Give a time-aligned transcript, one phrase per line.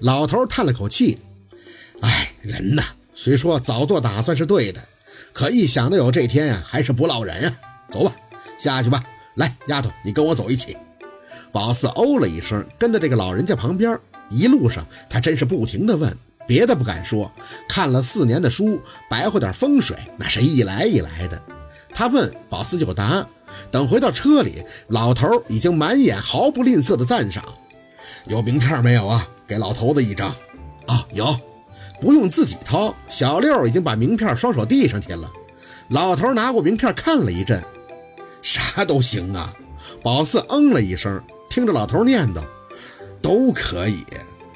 [0.00, 1.18] 老头叹了口气
[2.02, 2.82] ：“哎，人呐，
[3.14, 4.80] 虽说早做打算是对的，
[5.32, 7.56] 可一想到有这天呀，还是不落忍啊。
[7.90, 8.14] 走吧，
[8.58, 9.04] 下去吧。
[9.34, 10.76] 来，丫头，你跟我走一起。”
[11.52, 13.98] 宝四哦了一声，跟在这个老人家旁边。
[14.28, 16.16] 一路上，他真是不停地问，
[16.46, 17.32] 别的不敢说，
[17.68, 21.42] 看了四年的书，白话点风水，那是一来一来的。
[21.92, 23.26] 他问宝四就答。
[23.72, 27.44] 等回到车里，老头已经满眼毫不吝啬的赞赏。
[28.26, 29.28] 有名片没有啊？
[29.50, 30.32] 给老头子一张。
[30.86, 31.36] 啊，有，
[32.00, 32.94] 不用自己掏。
[33.08, 35.28] 小六已经把名片双手递上去了。
[35.88, 37.60] 老头拿过名片看了一阵，
[38.40, 39.52] 啥都行啊。
[40.04, 41.20] 宝四嗯了一声。
[41.48, 42.40] 听着老头念叨，
[43.20, 44.06] 都可以。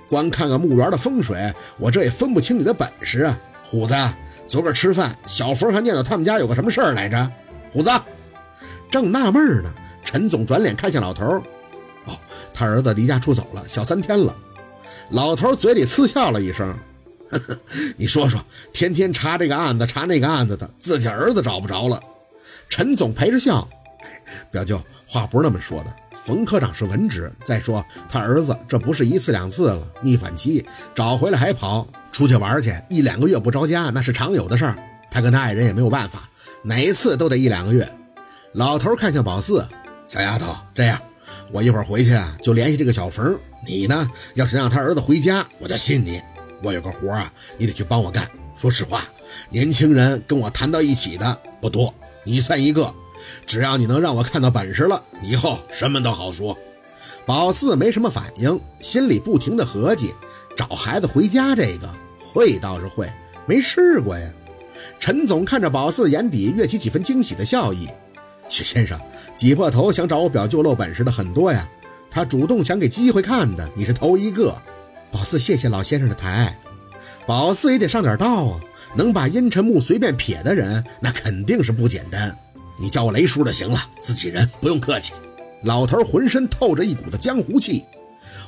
[0.09, 3.37] 光看看墓园的风水，我这也分不清你的本事啊。
[3.65, 3.95] 虎子，
[4.47, 7.29] 昨个吃饭，小冯还念叨他们家有个什么事儿来着？
[7.73, 7.91] 虎子
[8.89, 9.75] 正纳闷呢，
[10.05, 11.25] 陈总转脸看向老头，
[12.05, 12.17] 哦，
[12.53, 14.33] 他儿子离家出走了，小三天了。
[15.11, 16.77] 老头嘴里嗤笑了一声，
[17.31, 17.59] 呵呵，
[17.97, 22.01] 你说说，天天查这个案子，查那个案子的，自己儿子找不着了。
[22.69, 23.69] 陈总陪着笑，
[24.51, 25.95] 表舅，话不是那么说的。
[26.25, 34.77] 冯科长是文职，再说他儿子这不是一次两次了，逆反期找回来还跑出去玩去，一两个月不着家那是常有的事儿。
[35.11, 36.29] 他跟他爱人也没有办法，
[36.63, 37.87] 哪一次都得一两个月。
[38.53, 39.67] 老头看向宝四，
[40.09, 41.01] 小丫头，这样，
[41.53, 46.21] 我一会儿回去啊就联系这个小冯，你呢要是让他儿子回家，我就信你。
[46.63, 48.29] 我有个活啊，你得去帮我干。
[48.57, 49.05] 说实话，
[49.51, 51.93] 年轻人跟我谈到一起的不多，
[52.25, 52.93] 你算一个。
[53.47, 56.57] 只要你能让我看到本事了，以后什么都好说。
[57.27, 60.15] 宝四没什么反应，心里不停的合计：
[60.57, 61.89] 找孩子回家这个
[62.33, 63.11] 会倒是会，
[63.47, 64.31] 没试过呀。
[65.01, 67.89] 陈总看着宝四，眼底跃起几分惊喜的笑意。
[68.49, 68.99] 许先生
[69.35, 71.69] 挤破头想找我表舅露本事的很多呀，
[72.11, 74.57] 他主动想给机会看的，你是头一个。
[75.11, 76.59] 宝四谢谢老先生的抬爱
[77.27, 78.61] 宝四也得上点道啊，
[78.95, 82.37] 能把阴沉木随便撇的人，那肯定是不简单。
[82.79, 85.13] 你叫我雷叔就行了，自己人不用客气。
[85.63, 87.85] 老头浑身透着一股子江湖气。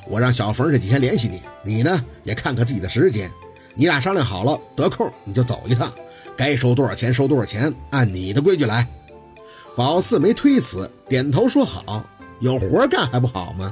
[0.05, 3.31] 我让小冯这几天联系你，你呢也看看自己的时间。
[3.73, 5.91] 你俩商量好了，得空你就走一趟，
[6.35, 8.87] 该收多少钱收多少钱，按你的规矩来。
[9.77, 12.03] 宝四没推辞，点头说好。
[12.39, 13.71] 有活干还不好吗？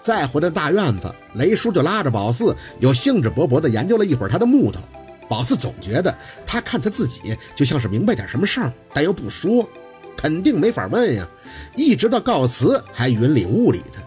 [0.00, 4.80] 再回到大院子，雷叔就拉着宝四，有兴致勃勃地研究了一会儿他的木头。
[5.28, 6.16] 宝四总觉得
[6.46, 9.68] 他看他自己就像是明白点什么事儿，但又不说。
[10.16, 11.28] 肯定没法问呀，
[11.76, 14.02] 一直到告辞还云里雾里的。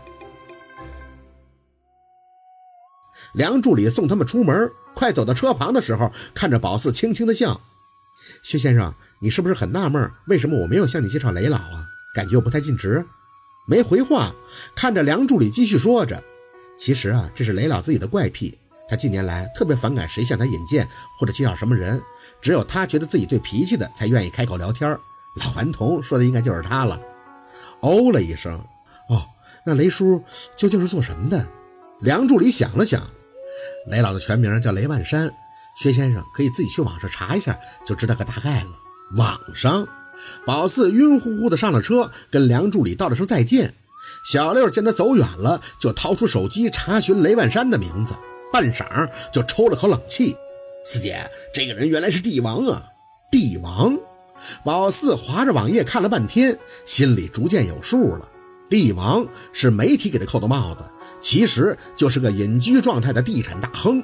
[3.36, 7.62] 梁助理送他们出门，快走到车旁的时候，看着宝四轻轻的笑
[8.48, 11.86] ：“薛先生，你是不是很纳闷，为什么我没有向你介绍雷老啊？
[12.16, 13.06] 感觉我不太尽职？”
[13.68, 14.34] 没回话，
[14.74, 16.24] 看着梁助理继续说着
[16.80, 18.58] ：“其实啊，这是雷老自己的怪癖，
[18.88, 20.88] 他近年来特别反感谁向他引荐
[21.20, 22.02] 或者介绍什么人，
[22.42, 24.98] 只有他觉得自己对脾气的才愿意开口聊天。”
[25.36, 26.98] 老顽童说的应该就是他了，
[27.82, 28.54] 哦了一声。
[29.10, 29.26] 哦，
[29.66, 30.24] 那雷叔
[30.56, 31.46] 究竟是做什么的？
[32.00, 33.06] 梁助理想了想，
[33.88, 35.30] 雷老的全名叫雷万山，
[35.78, 38.70] 薛先生可以自己去网上查一下，就知道个大概了。
[39.16, 39.88] 网上，
[40.46, 43.76] 宝四晕乎乎的上了车，跟梁助理道了声再见。
[44.26, 48.16] 小六见他走远了，就掏出手机查询雷万山的名字，
[48.52, 50.36] 半晌就抽了口冷气。
[50.86, 51.20] 四姐，
[51.54, 52.84] 这个人原来是帝王啊！
[53.30, 53.98] 帝王。
[54.64, 58.28] 宝四划着网页看了半天，心里逐渐有数了。
[58.70, 60.84] 帝王是媒体给他扣的帽子，
[61.22, 64.04] 其实就是个隐居状态的地产大亨。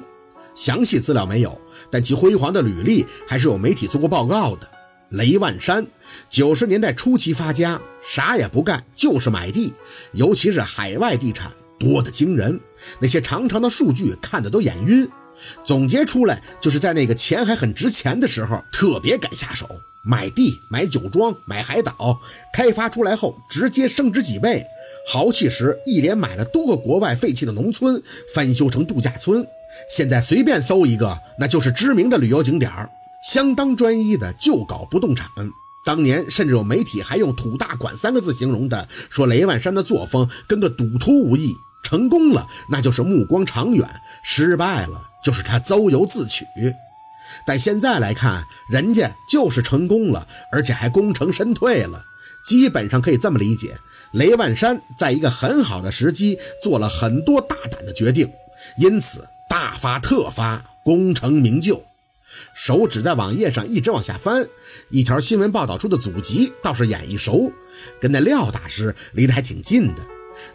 [0.54, 1.60] 详细资料没有，
[1.90, 4.68] 但其辉煌的履历还是有媒体做过报告的。
[5.10, 5.86] 雷万山
[6.28, 9.72] 九十年代初期发家，啥也不干，就是买地，
[10.12, 12.58] 尤其是海外地产多得惊人，
[13.00, 15.08] 那些长长的数据看得都眼晕。
[15.64, 19.68] 总结出来就是在那个钱还很值钱的时候，特别敢下手。
[20.06, 22.20] 买地、买酒庄、买海岛，
[22.52, 24.62] 开发出来后直接升值几倍。
[25.06, 28.02] 豪气时一连买了多个国外废弃的农村，
[28.34, 29.46] 翻修成度假村。
[29.90, 32.90] 现在随便搜一个，那就是知名的旅游景点儿。
[33.22, 35.28] 相当专一的就搞不动产。
[35.84, 41.54] 当年甚至有媒体还用“土大款”三个字形容的，说雷万山的作风跟个赌徒无异。
[41.82, 43.86] 成功了，那就是目光长远；
[44.22, 46.46] 失败了，就是他咎由自取。
[47.46, 52.04] 但现在来看，人家就是成功了，而且还功成身退了。
[52.46, 53.76] 基本上可以这么理解：
[54.12, 58.32] 雷万山在一个很好的时机做了很多大胆的决定，
[58.78, 59.28] 因此
[59.64, 61.86] 大发特发，功成名就。
[62.54, 64.46] 手指在网页上一直往下翻，
[64.90, 67.50] 一条新闻报道出的祖籍倒是眼一熟，
[67.98, 70.02] 跟那廖大师离得还挺近的。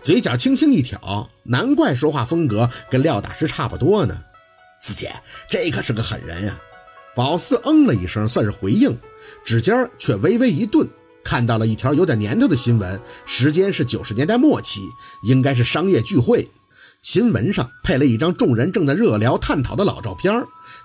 [0.03, 4.15] 嘴角轻轻一挑，难怪说话风格跟廖大师差不多呢。
[4.79, 5.11] 四姐，
[5.49, 6.59] 这可是个狠人呀！
[7.15, 8.95] 宝四嗯了一声，算是回应，
[9.43, 10.87] 指尖却微微一顿，
[11.23, 14.81] 看到了一条有点年头的新闻，时间是九十年代末期，
[15.23, 16.51] 应该是商业聚会。
[17.01, 20.33] 新闻上配了一张众人正在热聊探讨的老照片，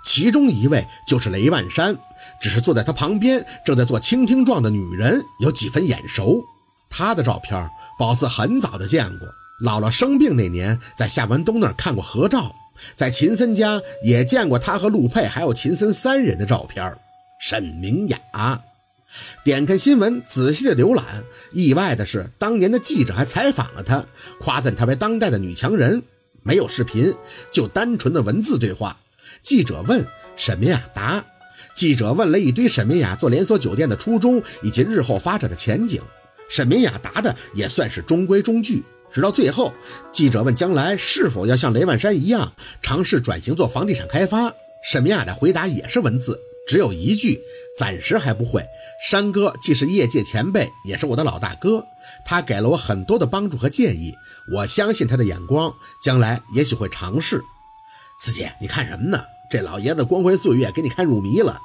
[0.04, 1.96] 其中一位就是雷万山，
[2.40, 6.42] 只是坐在他旁边正在做倾听状的女人有几分眼熟。
[6.88, 7.68] 他的照片，
[7.98, 9.28] 宝四很早就见过，
[9.64, 12.54] 姥姥生病那年在夏文东那儿看过合照，
[12.94, 16.96] 在秦森家也见过他和陆佩还有秦森三人的照片。
[17.40, 18.18] 沈明雅。
[19.44, 24.04] 点开新闻，仔细的浏览，意外的是，当年的记者还采访了她，
[24.38, 26.02] 夸赞她为当代的女强人。
[26.42, 27.14] 没有视频，
[27.50, 29.00] 就单纯的文字对话。
[29.42, 30.06] 记者问
[30.36, 31.24] 沈明雅答，
[31.74, 36.02] 记者问了一堆沈明雅做连锁酒店的初衷以及日后发展的前景。
[36.50, 38.84] 沈明雅答的也算是中规中矩。
[39.10, 39.72] 直到最后，
[40.12, 42.52] 记者问将来是否要像雷万山一样
[42.82, 44.52] 尝试转型做房地产开发，
[44.82, 46.38] 沈明雅的回答也是文字。
[46.66, 47.40] 只有一句，
[47.76, 48.64] 暂时还不会。
[49.08, 51.86] 山哥既是业界前辈，也是我的老大哥，
[52.24, 54.14] 他给了我很多的帮助和建议，
[54.52, 57.42] 我相信他的眼光，将来也许会尝试。
[58.18, 59.24] 四姐，你看什么呢？
[59.50, 61.60] 这老爷子光辉岁月给你看入迷了。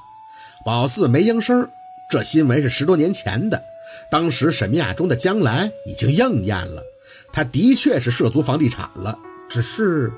[0.66, 1.70] 宝四没应声。
[2.10, 3.64] 这新闻是十多年前的，
[4.12, 6.84] 当时沈明亚中的将来已经应验了，
[7.32, 9.18] 他的确是涉足房地产了，
[9.48, 10.12] 只是。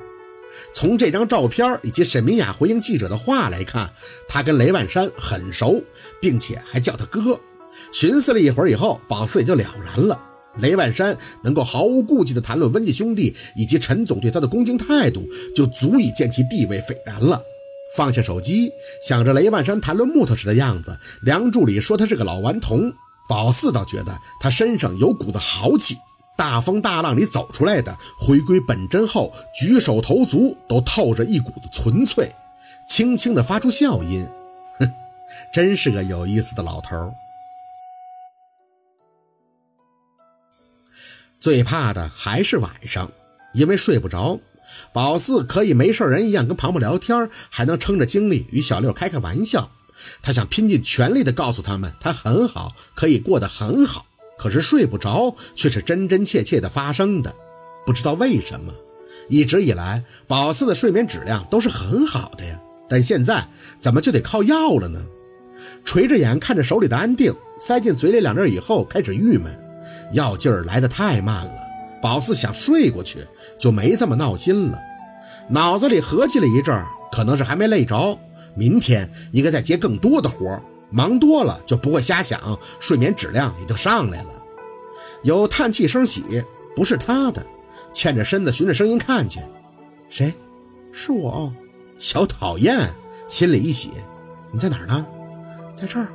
[0.74, 3.92] 从这张照片以及沈明雅回应记者的话来看，
[4.28, 5.84] 他跟雷万山很熟，
[6.20, 7.40] 并且还叫他哥。
[7.92, 10.20] 寻思了一会儿以后，宝四也就了然了。
[10.58, 15.26] 雷万山能够毫无顾忌地谈论温家兄弟以及陈总对他的恭敬态度，
[15.56, 17.42] 就足以见其地位斐然了。
[17.96, 18.72] 放下手机，
[19.06, 22.94] 想着雷万山谈论木头时的样子，梁助理说他是个老顽童，
[23.30, 25.96] 宝四倒觉得他身上有股子豪气。
[26.36, 32.32] 大风大浪里走出来的，回归本真后，举手投足都透着一股子纯粹，
[32.88, 34.28] 轻轻地发出笑音，
[34.80, 34.92] 哼，
[35.54, 37.14] 真是个有意思的老头。
[41.40, 43.12] 最怕的还是晚上，
[43.54, 44.40] 因为睡不着，
[44.94, 49.72] 宝四可以没事人一样跟庞博聊天，还能撑着精力与小六开开玩笑。
[50.24, 54.06] 他想拼尽全力地告诉他们，他很好，可以过得很好。
[54.42, 57.32] 可是睡不着，却是真真切切的发生的。
[57.86, 58.74] 不知道为什么，
[59.30, 62.60] 一直以来宝四的睡眠质量都是很好的呀，
[62.90, 63.46] 但现在
[63.80, 65.00] 怎么就得靠药了呢？
[65.86, 69.56] 垂着眼看着手里的安定，塞进嘴里两粒以后，开始郁闷。
[70.14, 71.54] 药劲儿来得太慢了，
[72.02, 73.20] 宝四想睡过去
[73.60, 74.80] 就没这么闹心了。
[75.50, 78.18] 脑子里合计了一阵儿，可能是还没累着，
[78.56, 80.64] 明天应该再接更多的活儿。
[80.92, 84.30] 忙多了就不会瞎想，睡眠质量也就上来了。
[85.24, 86.44] 有叹气声起，
[86.76, 87.46] 不是他的，
[87.94, 89.40] 欠着身子循着声音看去，
[90.10, 90.34] 谁？
[90.92, 91.52] 是我，
[91.98, 92.90] 小讨厌。
[93.28, 93.92] 心里一喜，
[94.52, 95.06] 你在哪儿呢？
[95.74, 96.10] 在这儿。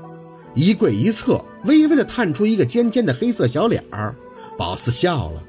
[0.54, 4.14] 一跪一侧，微微的探出一个尖尖的黑色小脸儿。
[4.58, 5.42] 宝四笑了，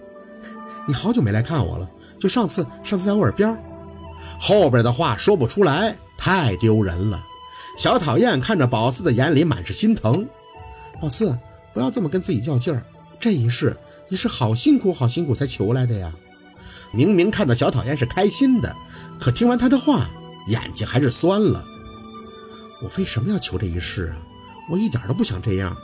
[0.87, 1.89] 你好久没来看我了，
[2.19, 3.61] 就上次，上次在我耳边。
[4.39, 7.21] 后边的话说不出来，太丢人了。
[7.77, 10.27] 小讨厌看着宝四的眼里满是心疼，
[10.99, 11.37] 宝四
[11.73, 12.83] 不要这么跟自己较劲儿，
[13.19, 13.77] 这一世
[14.09, 16.11] 你是好辛苦好辛苦才求来的呀。
[16.91, 18.75] 明明看到小讨厌是开心的，
[19.19, 20.09] 可听完他的话，
[20.47, 21.63] 眼睛还是酸了。
[22.81, 24.17] 我为什么要求这一世啊？
[24.71, 25.77] 我一点都不想这样，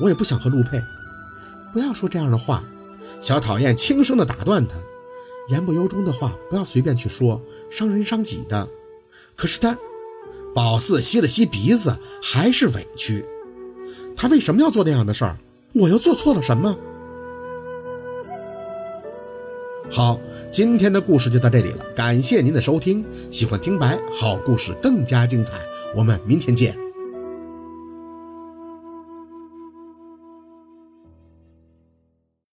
[0.00, 0.82] 我也不想和陆佩。
[1.72, 2.64] 不要说这样的话，
[3.22, 4.74] 小讨厌轻声的打断他，
[5.48, 8.68] 言不由衷的话不要随便去说，伤人伤己的。
[9.36, 9.78] 可是他。
[10.56, 13.26] 宝四吸了吸鼻子，还是委屈。
[14.16, 15.36] 他为什么要做那样的事儿？
[15.74, 16.74] 我又做错了什么？
[19.90, 20.18] 好，
[20.50, 23.04] 今天的故事就到这里了，感谢您的收听。
[23.30, 25.58] 喜欢听白好故事更加精彩，
[25.94, 26.85] 我们明天见。